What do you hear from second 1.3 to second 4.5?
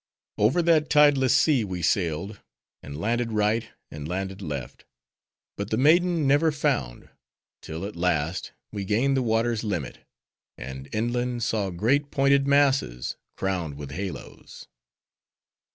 sea we sailed; and landed right, and landed